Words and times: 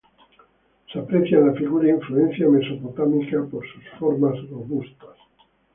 Se 0.91 0.97
aprecia 0.97 1.37
en 1.37 1.45
la 1.45 1.53
figura 1.53 1.87
influencia 1.91 2.49
mesopotámica 2.49 3.43
por 3.45 3.63
sus 3.71 3.83
formas 3.99 4.33
robustas. 4.49 5.15